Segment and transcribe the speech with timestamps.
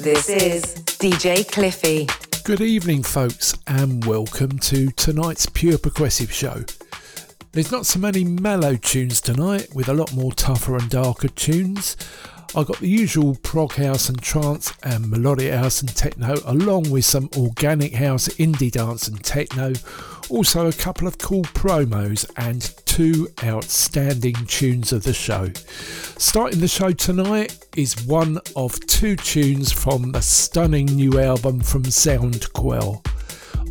[0.00, 2.06] This is DJ Cliffy.
[2.44, 6.62] Good evening, folks, and welcome to tonight's Pure Progressive Show.
[7.50, 11.96] There's not so many mellow tunes tonight, with a lot more tougher and darker tunes.
[12.56, 17.04] I got the usual prog house and trance and melodic house and techno, along with
[17.04, 19.74] some organic house, indie dance and techno.
[20.30, 25.50] Also, a couple of cool promos and two outstanding tunes of the show.
[26.16, 31.82] Starting the show tonight is one of two tunes from the stunning new album from
[31.84, 33.04] Soundquelle.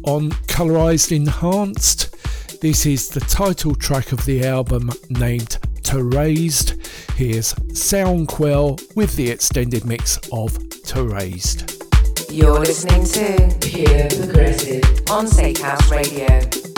[0.04, 2.16] On Colorized Enhanced,
[2.62, 6.76] this is the title track of the album named Tarazed.
[7.16, 11.74] Here's Soundquelle with the extended mix of Tarazed.
[12.32, 16.77] You're listening to Pure Progressive on Safe Radio.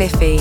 [0.00, 0.39] Cliffy.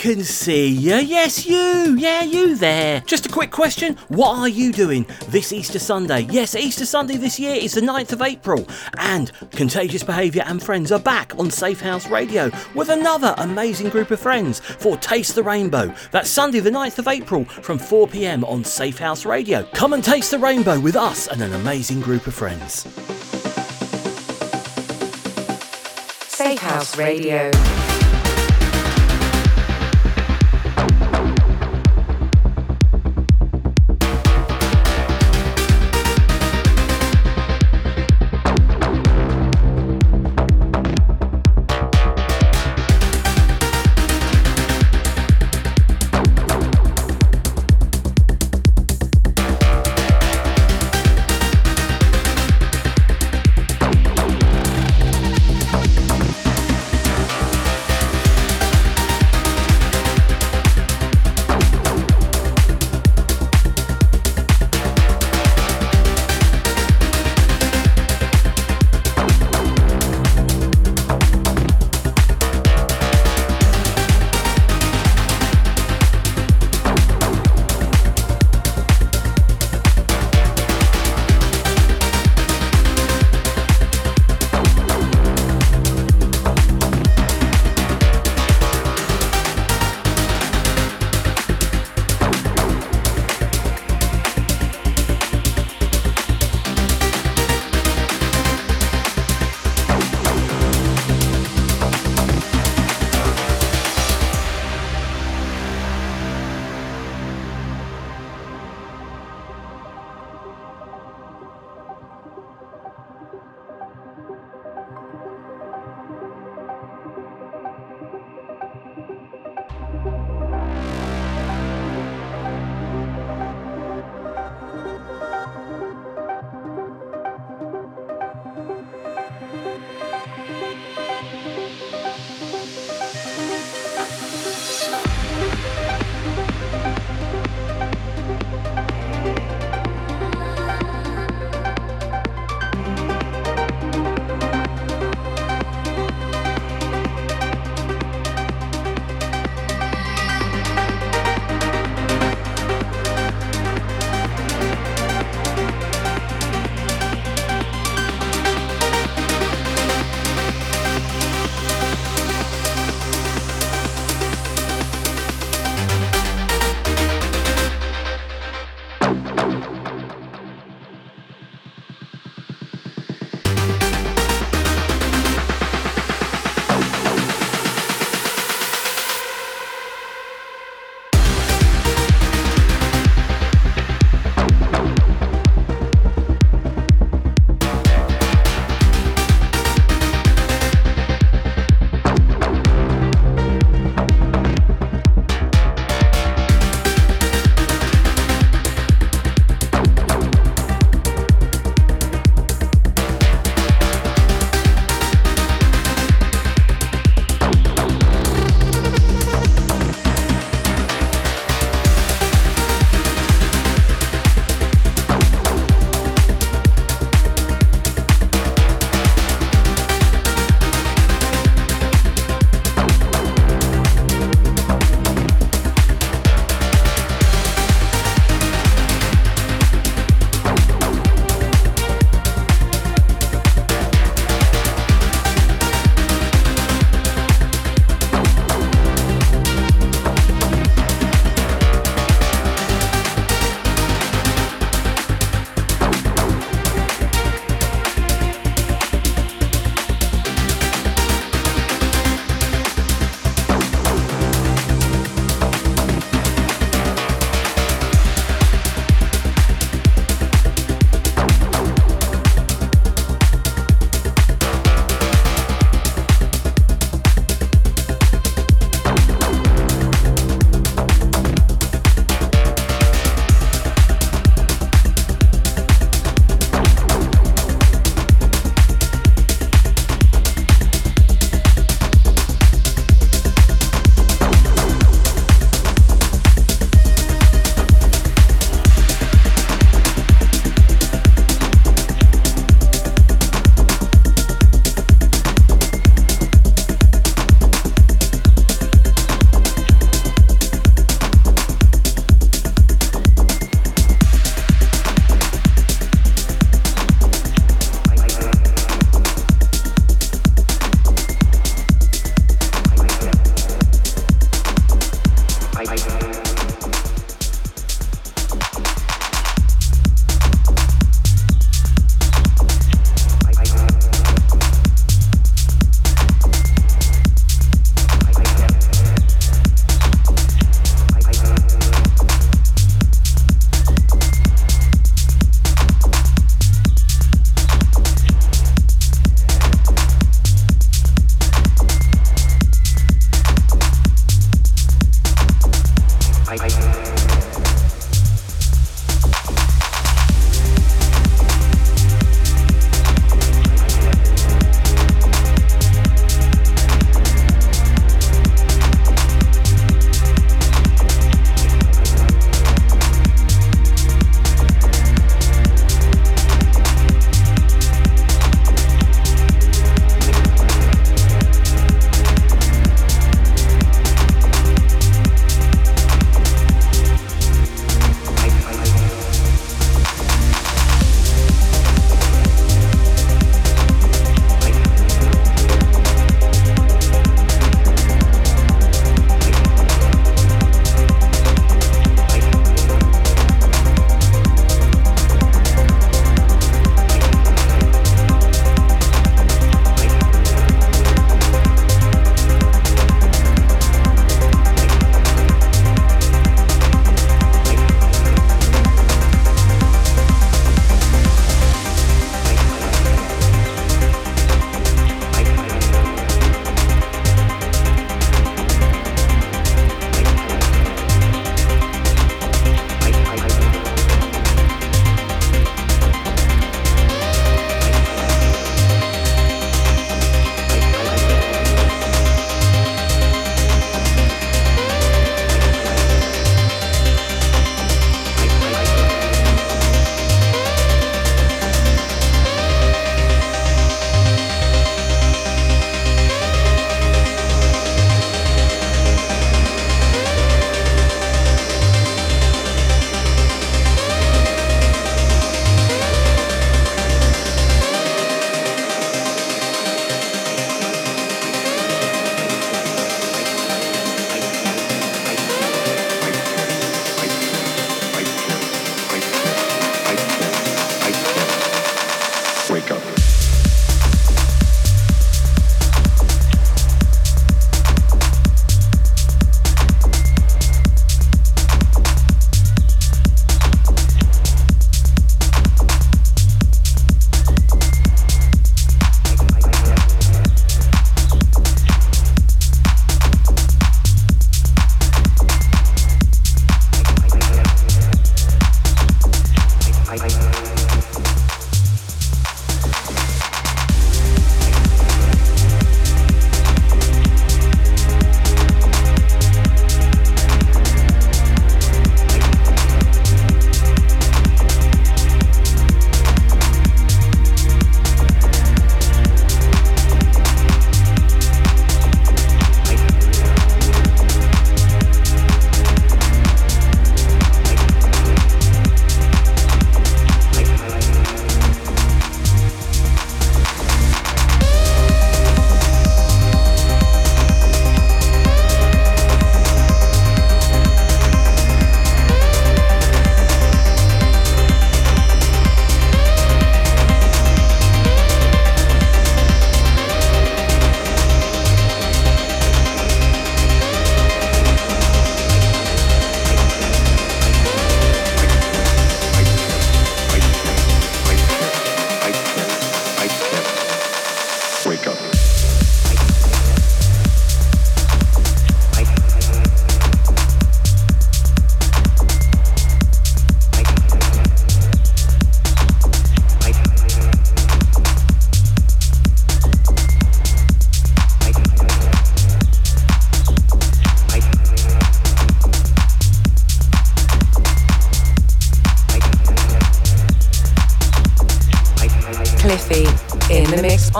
[0.00, 0.94] Can see you.
[0.94, 1.94] Yes, you.
[1.98, 3.02] Yeah, you there.
[3.02, 3.98] Just a quick question.
[4.08, 6.20] What are you doing this Easter Sunday?
[6.30, 8.66] Yes, Easter Sunday this year is the 9th of April.
[8.96, 14.10] And Contagious Behaviour and Friends are back on Safe House Radio with another amazing group
[14.10, 15.94] of friends for Taste the Rainbow.
[16.12, 19.64] That's Sunday, the 9th of April from 4 pm on Safe House Radio.
[19.74, 22.86] Come and taste the rainbow with us and an amazing group of friends.
[26.30, 27.50] Safe House Radio.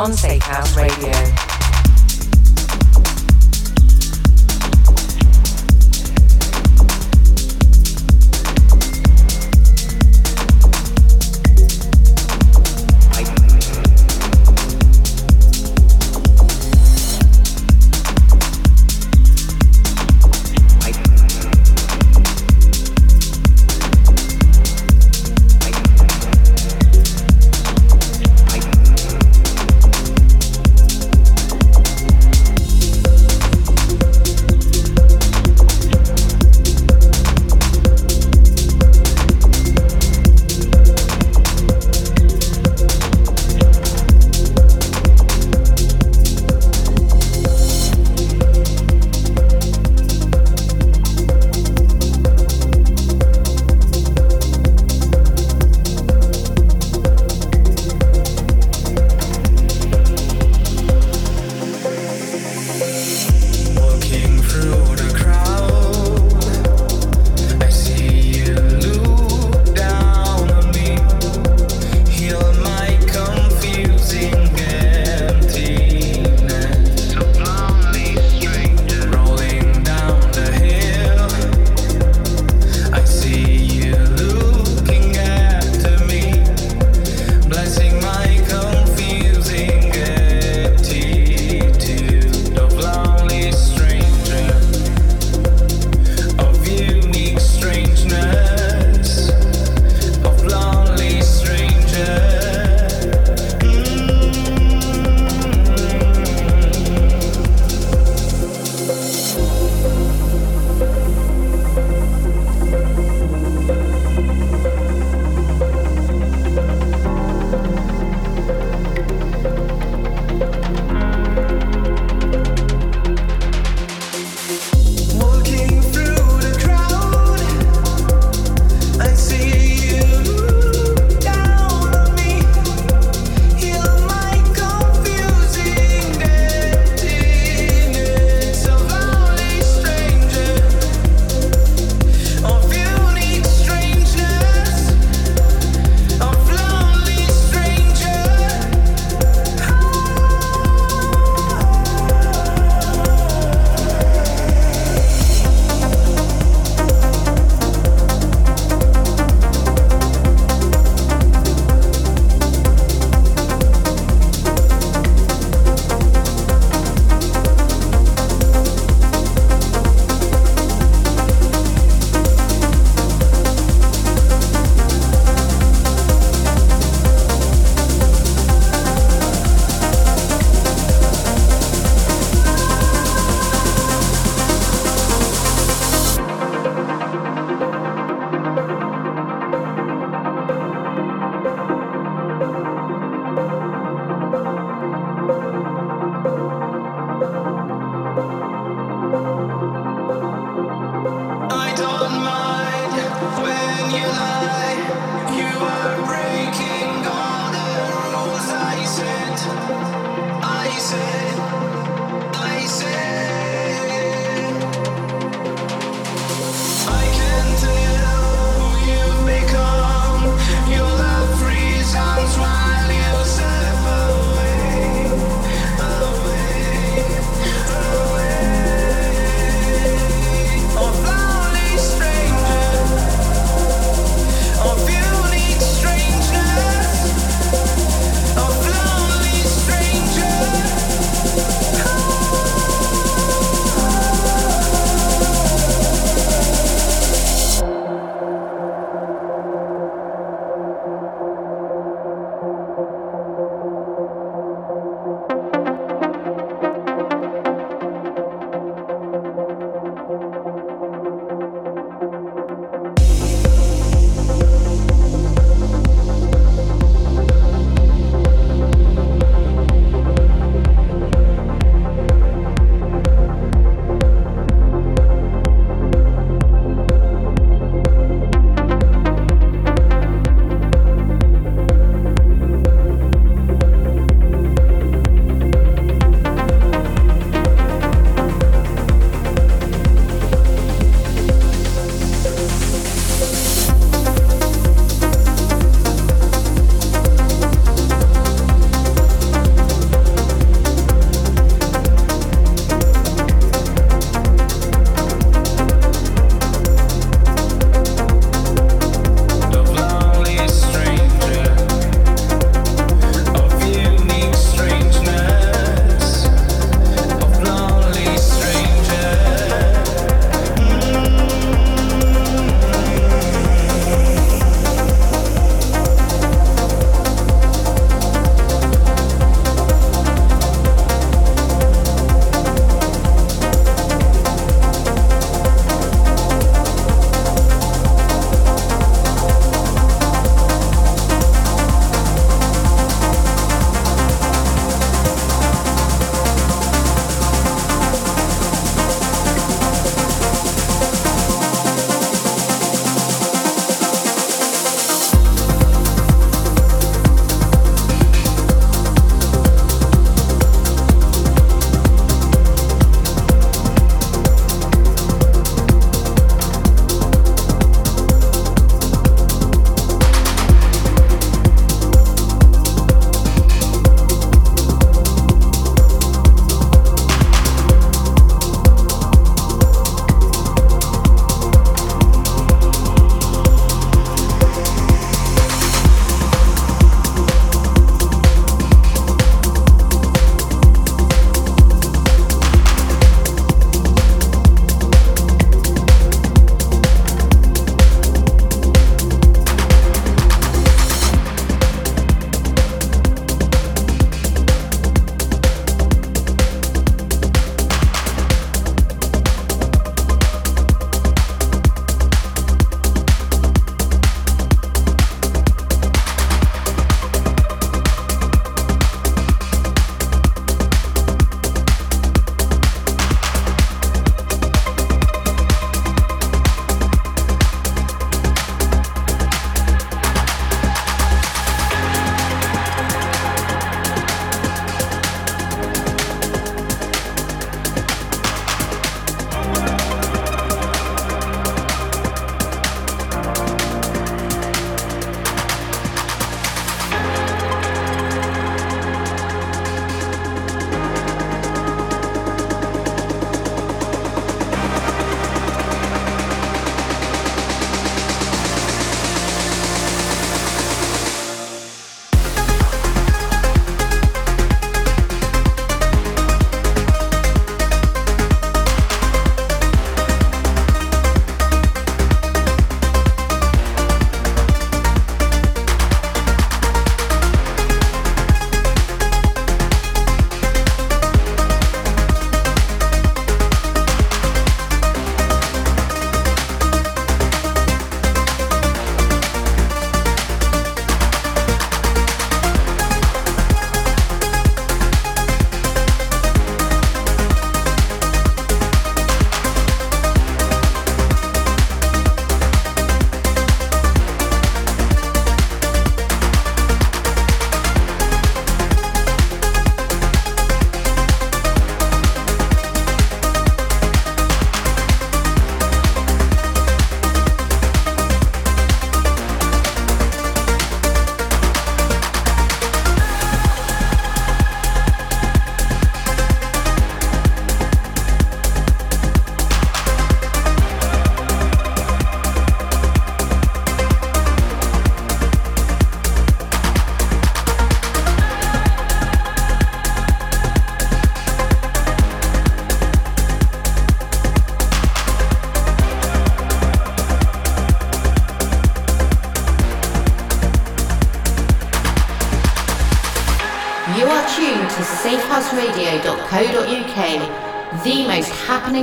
[0.01, 1.50] On Safe House Radio.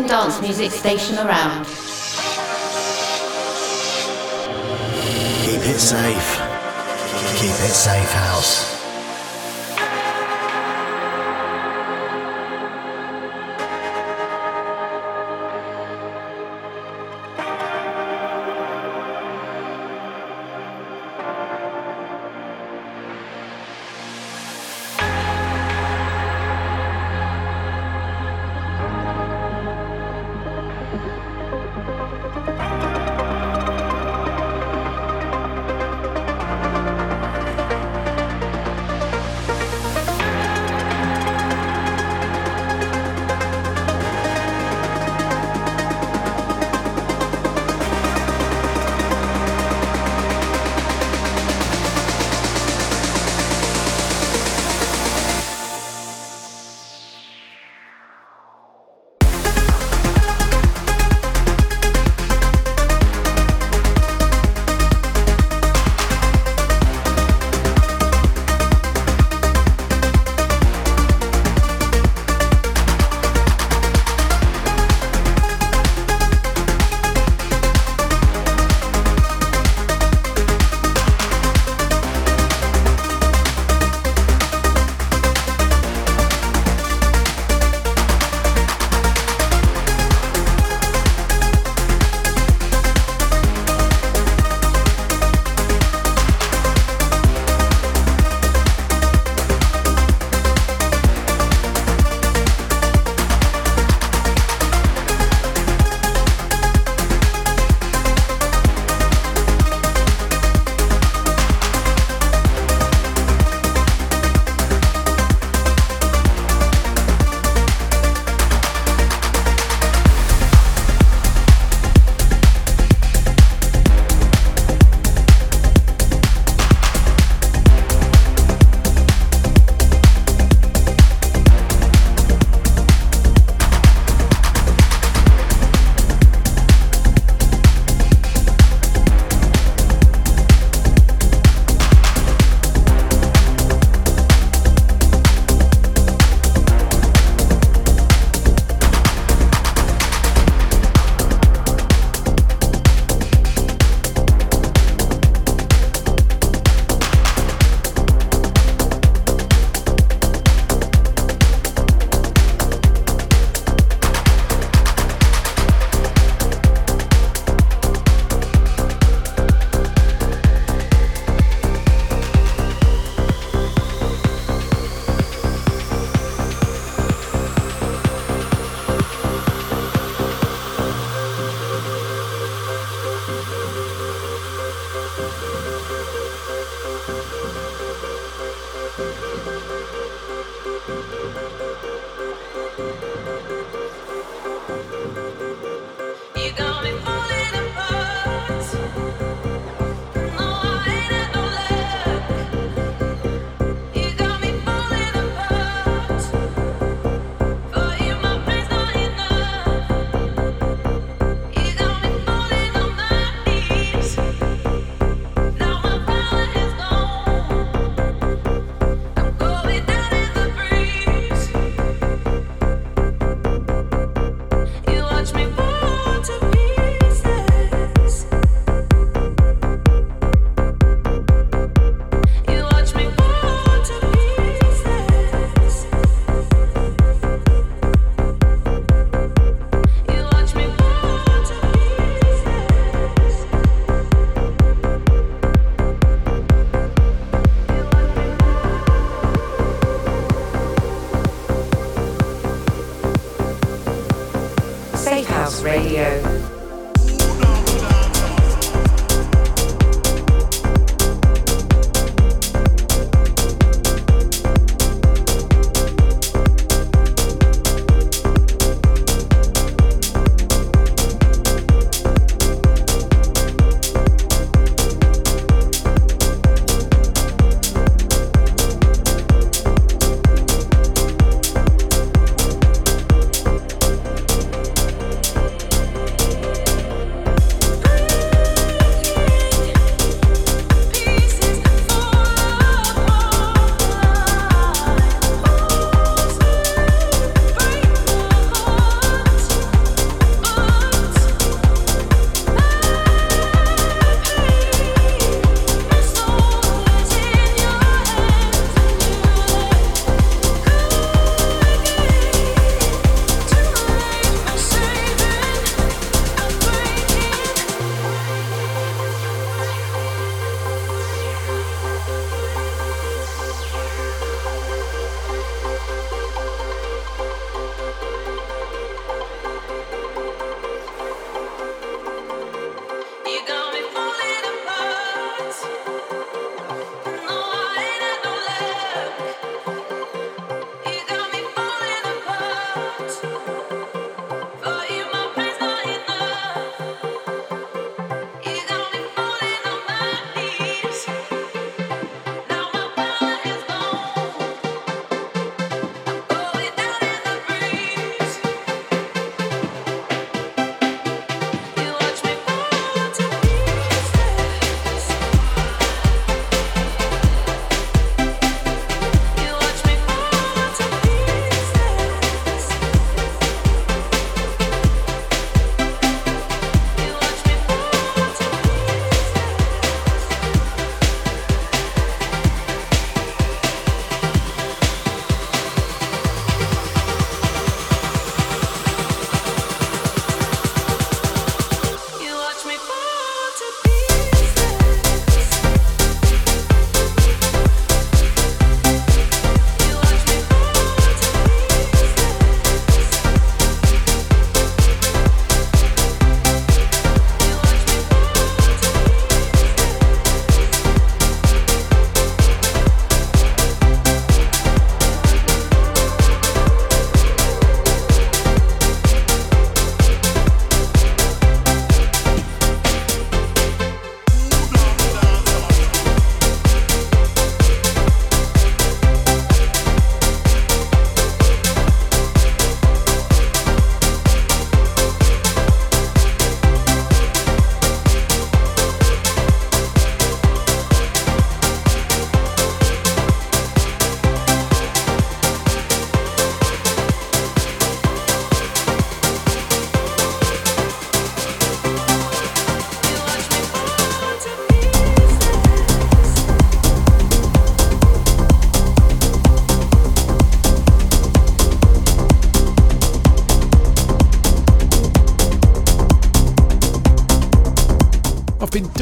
[0.05, 1.66] Dance music station around.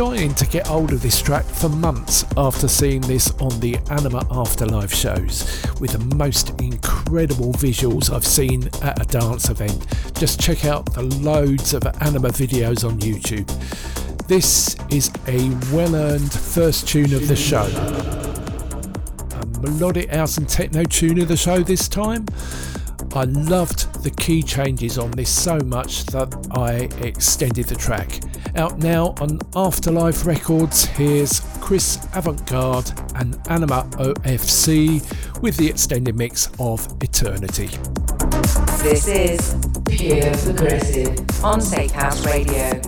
[0.05, 4.23] Dying to get hold of this track for months after seeing this on the Anyma
[4.29, 9.83] Afterlife shows, with the most incredible visuals I've seen at a dance event.
[10.13, 13.47] Just check out the loads of Anyma videos on YouTube.
[14.27, 17.65] This is a well earned first tune of the show.
[19.41, 22.27] A melodic house and techno tune of the show this time.
[23.15, 28.19] I loved the key changes on this so much that I extended the track.
[28.55, 32.89] Out now on Afterlife Records, here's Chris Avantgarde
[33.19, 37.67] and Anyma OFC with the extended mix of Eternity.
[38.81, 39.55] This is
[39.89, 42.81] Pure Progressive on Safe House Radio.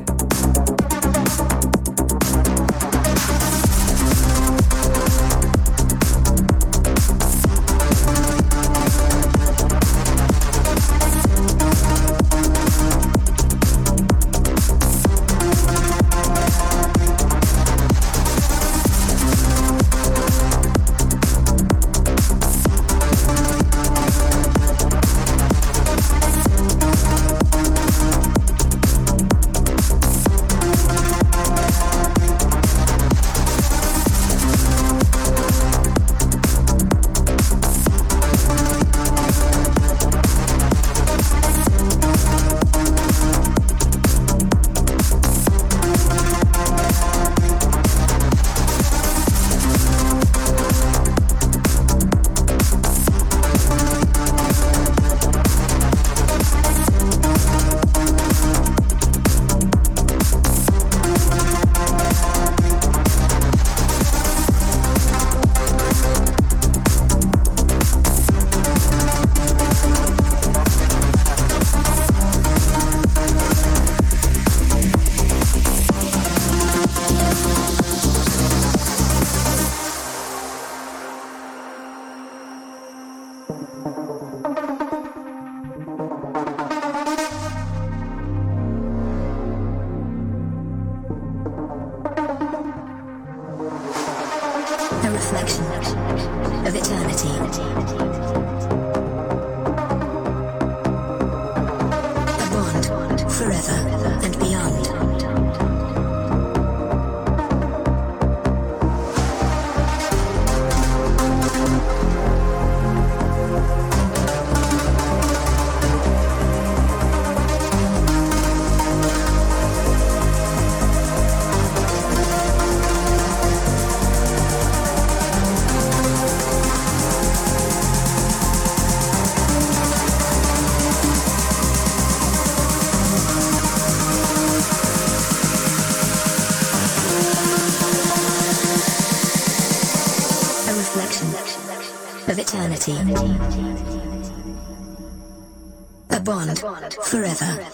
[147.26, 147.66] Forever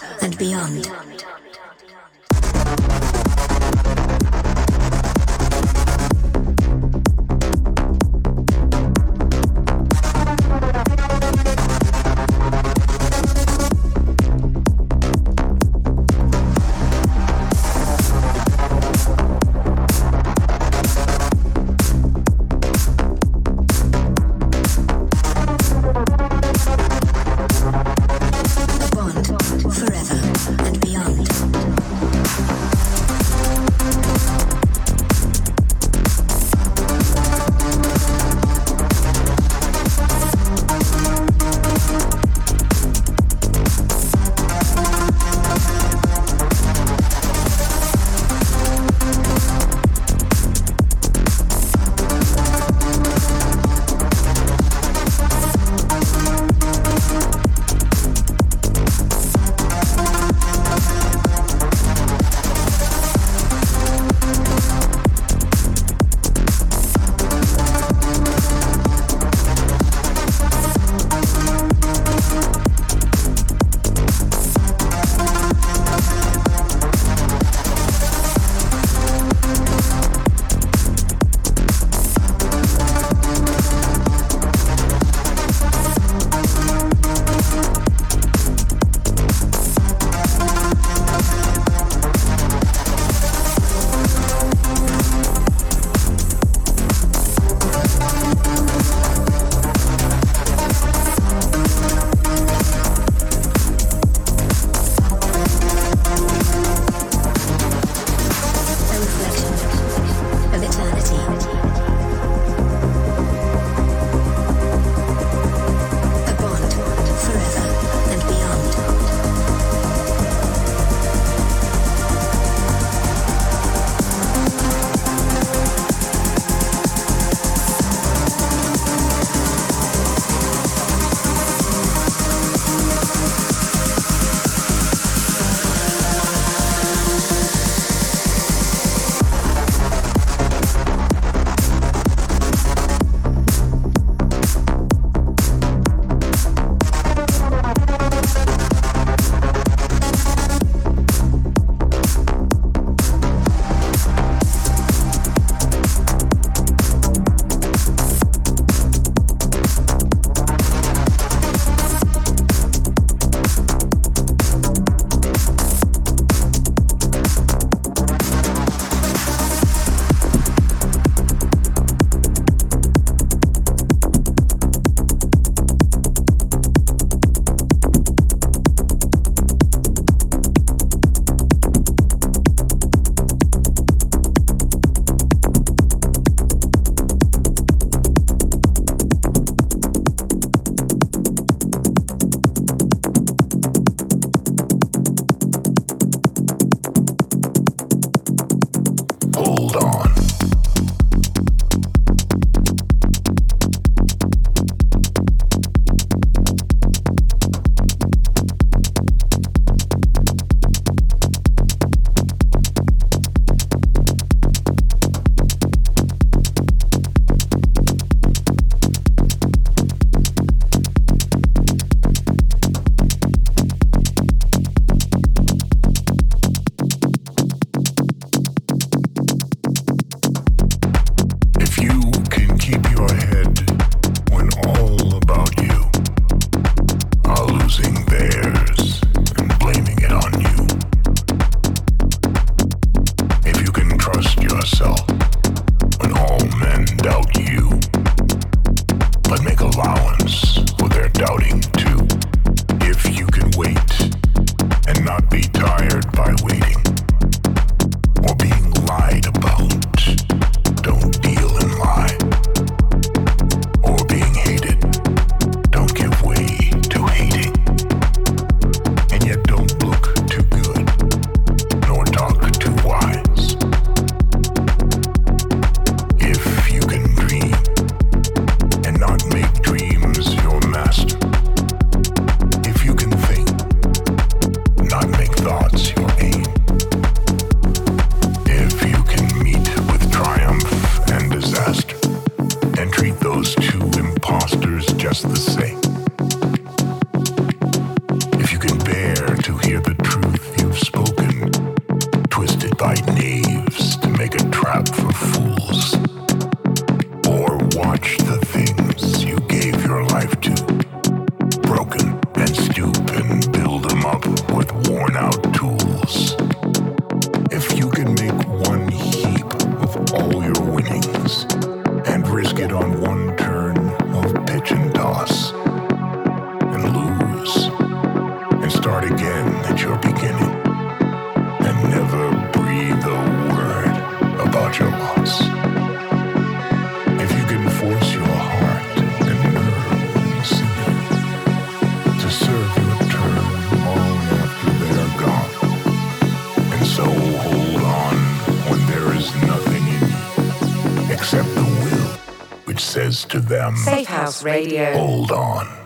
[354.44, 354.94] Radio.
[354.94, 355.83] Hold on.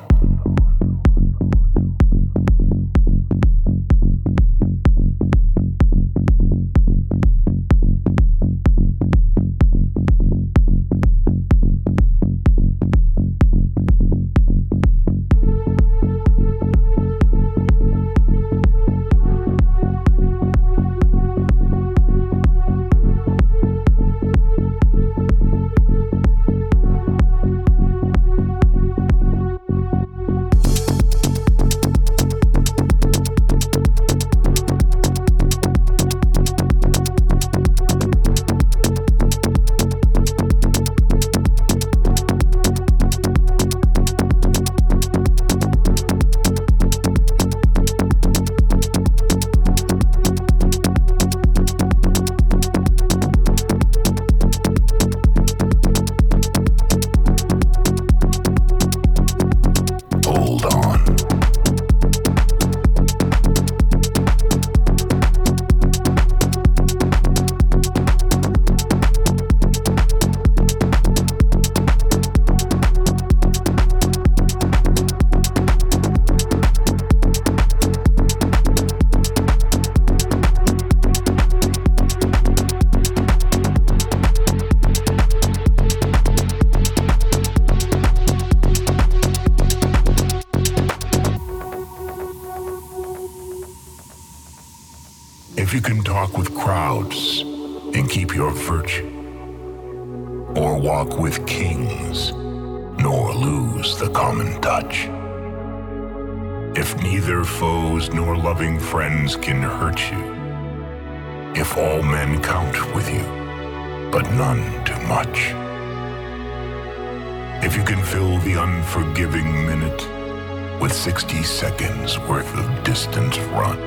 [120.88, 123.78] with 60 seconds worth of distance run.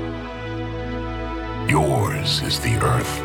[1.67, 3.21] Yours is the earth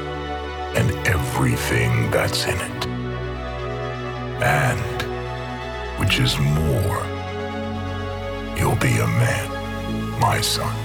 [0.78, 2.88] and everything that's in it.
[4.42, 5.02] And,
[6.00, 7.04] which is more,
[8.58, 10.85] you'll be a man, my son.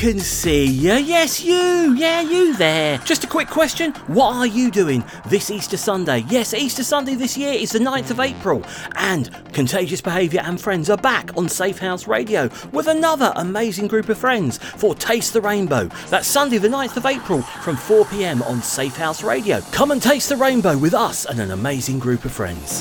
[0.00, 0.94] can see you.
[0.94, 1.92] Yes, you.
[1.94, 2.96] Yeah, you there.
[3.04, 3.92] Just a quick question.
[4.06, 6.24] What are you doing this Easter Sunday?
[6.30, 8.64] Yes, Easter Sunday this year is the 9th of April.
[8.96, 14.08] And Contagious Behaviour and Friends are back on Safe House Radio with another amazing group
[14.08, 15.90] of friends for Taste the Rainbow.
[16.08, 19.60] That's Sunday, the 9th of April from 4 pm on Safe House Radio.
[19.70, 22.80] Come and taste the rainbow with us and an amazing group of friends.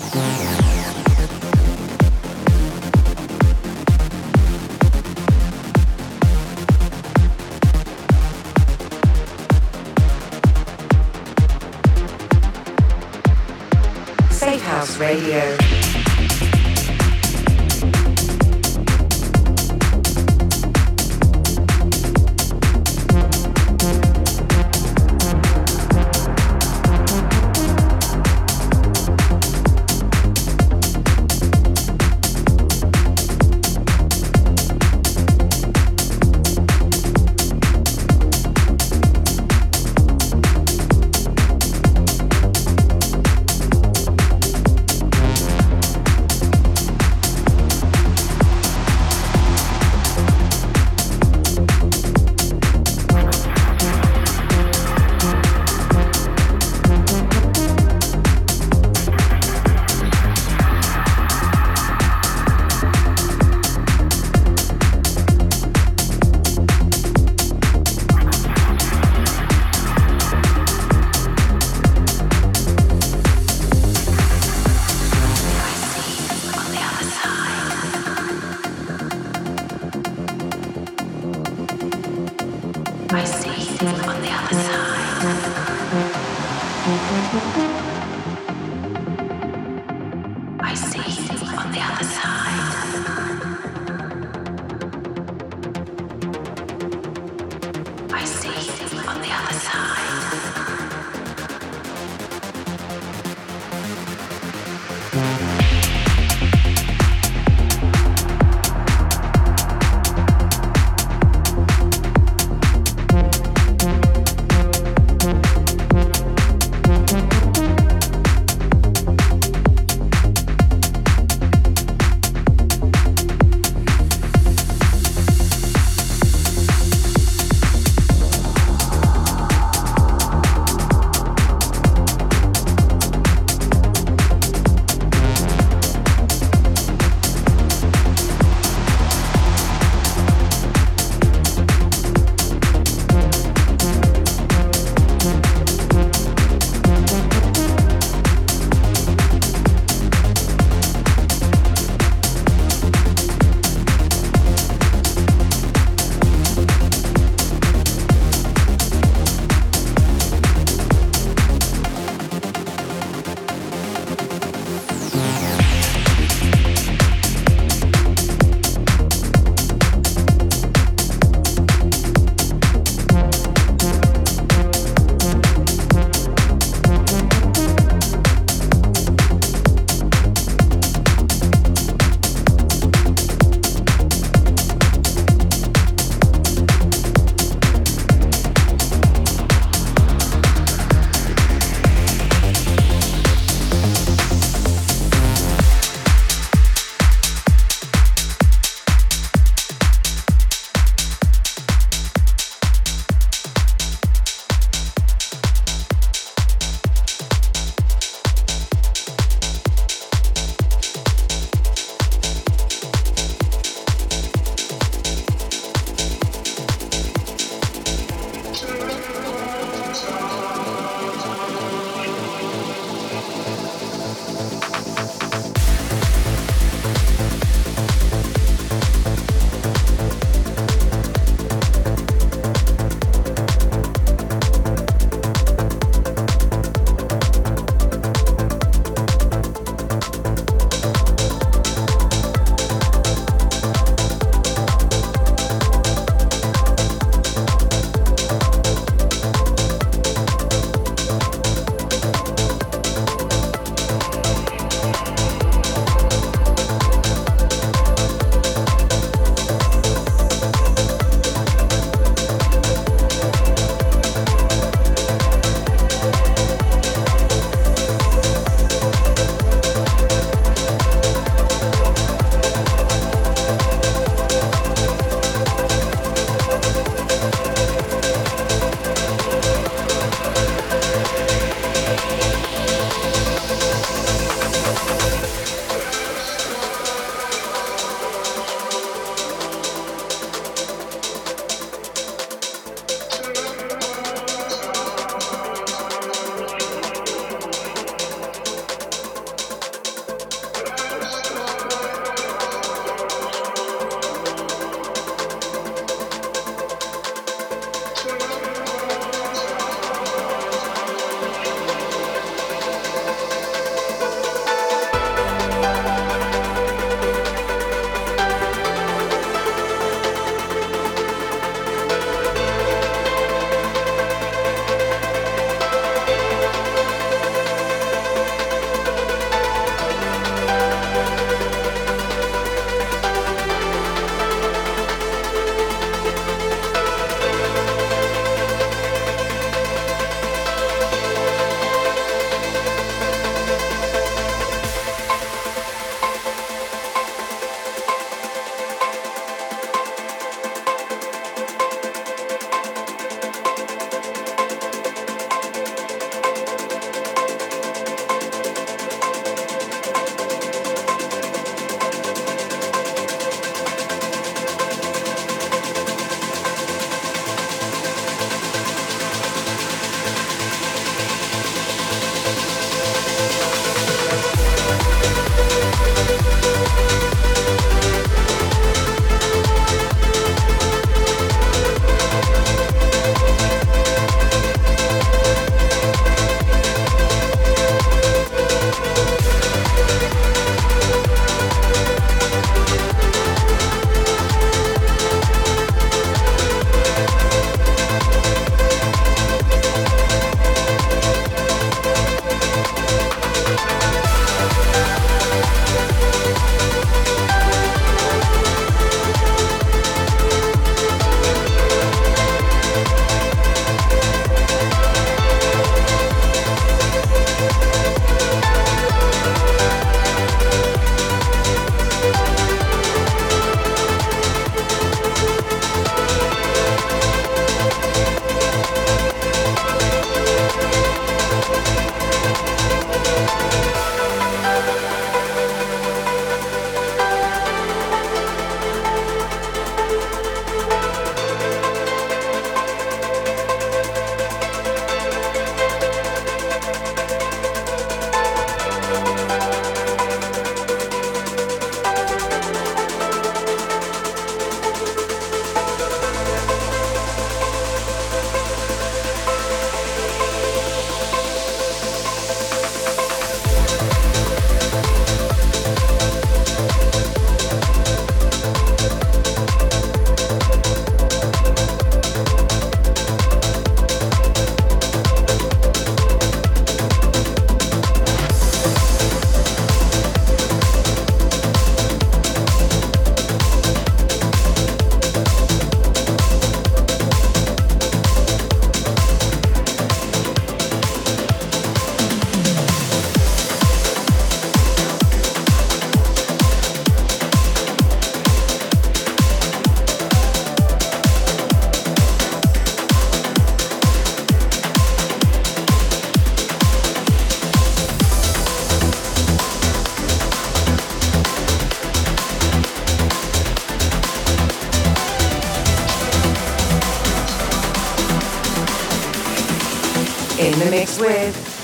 [15.00, 15.69] Radio.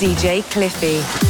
[0.05, 1.24] DJ Cliffy.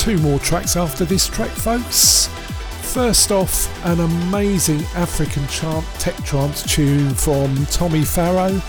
[0.00, 2.28] Two more tracks after this track, folks.
[2.94, 8.62] First off, an amazing African chant tech trance tune from Tommy Farrow,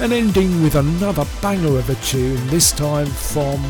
[0.00, 3.60] and ending with another banger of a tune, this time from,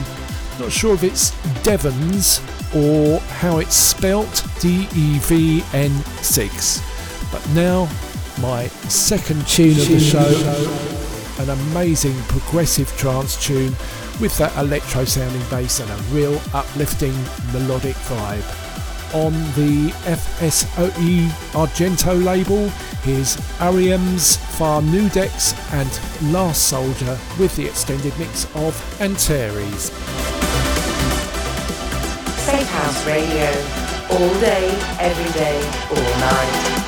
[0.60, 1.32] not sure if it's
[1.64, 2.40] Devons
[2.72, 5.90] or how it's spelt, D E V N
[6.22, 7.32] 6.
[7.32, 7.88] But now,
[8.40, 13.74] my second tune of the show, an amazing progressive trance tune
[14.20, 17.14] with that electro sounding bass and a real uplifting
[17.52, 18.44] melodic vibe.
[19.14, 22.68] On the FSOE Argento label,
[23.02, 29.90] here's Ariams Far Nudex and Last Soldier with the extended mix of Antares.
[32.44, 33.50] Safe House Radio.
[34.10, 34.68] All day,
[34.98, 36.87] every day, all night.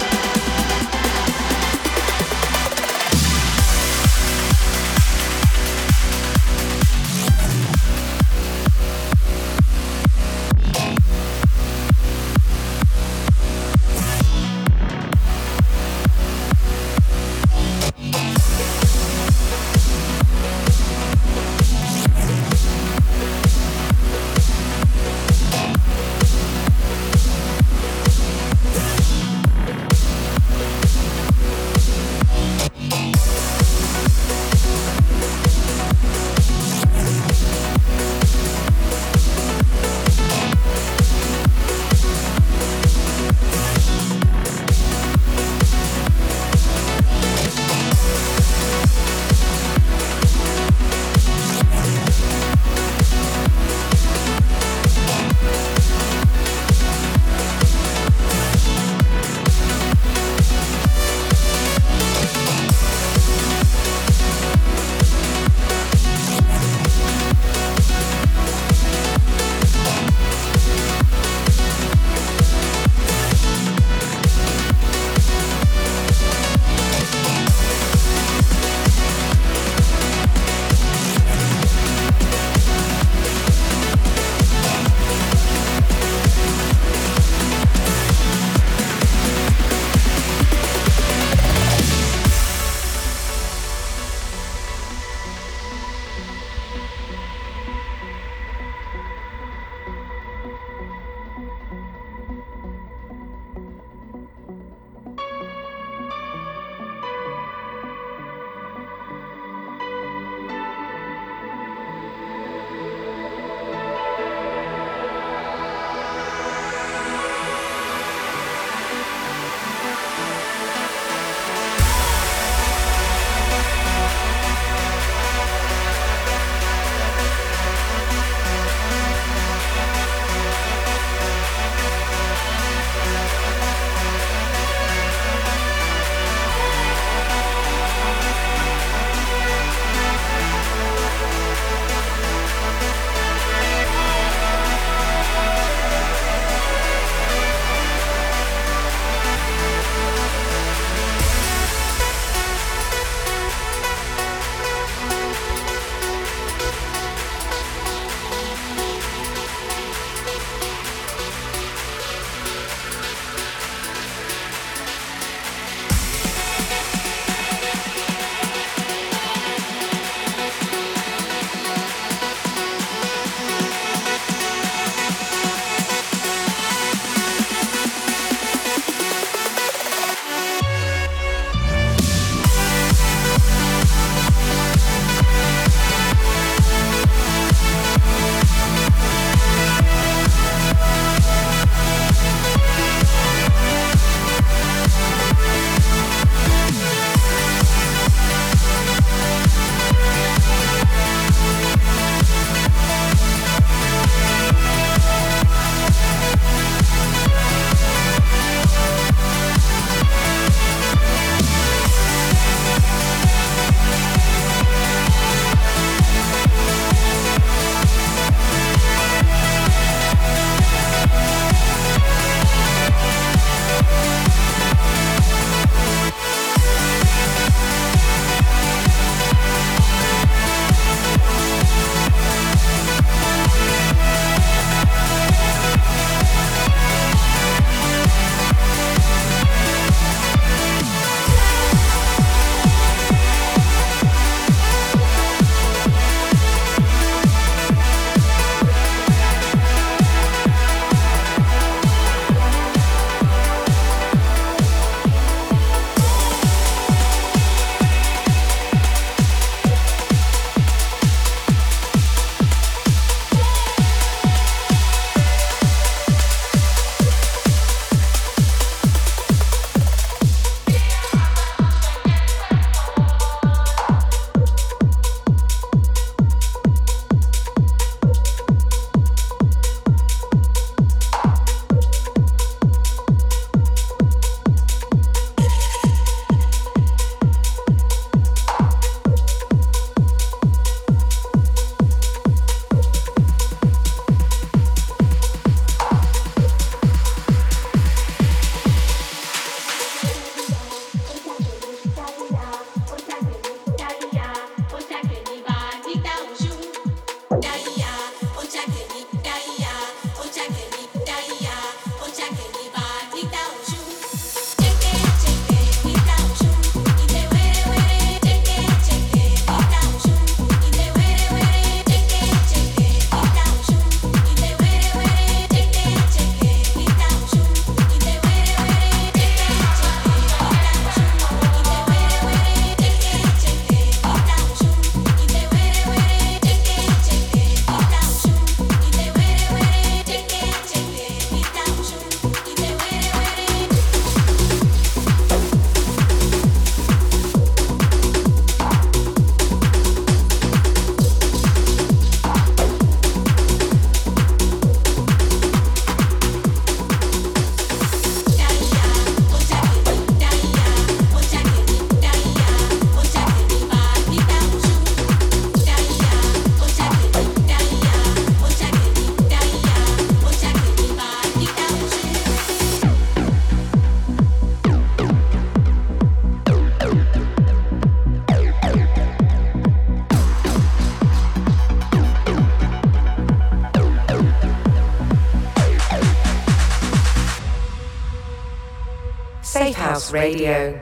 [390.13, 390.80] Radio.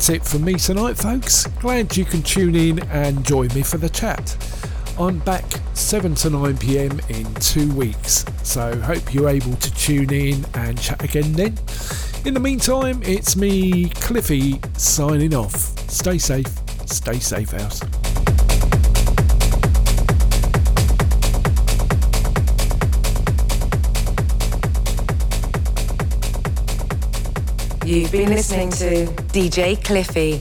[0.00, 1.46] That's it from me tonight, folks.
[1.60, 4.34] Glad you can tune in and join me for the chat.
[4.98, 5.44] I'm back
[5.74, 10.80] 7 to 9 pm in two weeks, so hope you're able to tune in and
[10.80, 11.58] chat again then.
[12.24, 15.52] In the meantime, it's me, Cliffy, signing off.
[15.90, 16.48] Stay safe,
[16.86, 17.82] stay safe, house.
[27.90, 30.40] You've been listening to DJ Cliffy